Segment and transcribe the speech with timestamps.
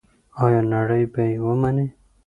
[0.45, 1.87] آیا نړۍ به یې ومني؟